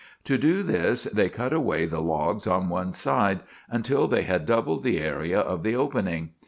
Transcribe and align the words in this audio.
To 0.23 0.35
do 0.35 0.63
this, 0.63 1.03
they 1.03 1.29
cut 1.29 1.53
away 1.53 1.85
the 1.85 2.01
logs 2.01 2.47
on 2.47 2.69
one 2.69 2.91
side 2.91 3.41
until 3.69 4.07
they 4.07 4.23
had 4.23 4.47
doubled 4.47 4.81
the 4.83 4.97
area 4.97 5.39
of 5.39 5.61
the 5.61 5.75
opening. 5.75 6.31